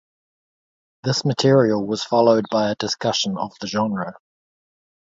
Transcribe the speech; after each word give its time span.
This 1.03 1.25
material 1.25 1.85
was 1.85 2.03
followed 2.03 2.45
by 2.49 2.71
a 2.71 2.75
discussion 2.75 3.37
of 3.37 3.51
the 3.61 3.67
genre. 3.67 4.13